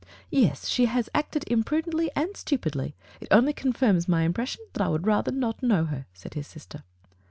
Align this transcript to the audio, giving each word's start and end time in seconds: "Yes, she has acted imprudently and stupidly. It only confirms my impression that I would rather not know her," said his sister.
"Yes, 0.31 0.67
she 0.67 0.85
has 0.87 1.09
acted 1.13 1.43
imprudently 1.45 2.09
and 2.15 2.35
stupidly. 2.35 2.95
It 3.19 3.27
only 3.29 3.53
confirms 3.53 4.07
my 4.07 4.23
impression 4.23 4.65
that 4.73 4.83
I 4.83 4.89
would 4.89 5.05
rather 5.05 5.31
not 5.31 5.61
know 5.61 5.85
her," 5.85 6.07
said 6.11 6.33
his 6.33 6.47
sister. 6.47 6.83